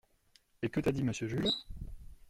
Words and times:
Et 0.63 0.69
que 0.69 0.79
t’a 0.79 0.91
dit 0.91 1.03
Monsieur 1.03 1.27
Jules? 1.27 1.47